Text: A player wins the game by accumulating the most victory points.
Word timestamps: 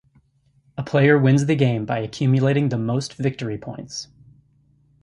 A 0.79 0.83
player 0.83 1.15
wins 1.19 1.45
the 1.45 1.55
game 1.55 1.85
by 1.85 1.99
accumulating 1.99 2.69
the 2.69 2.77
most 2.79 3.13
victory 3.13 3.59
points. 3.59 4.07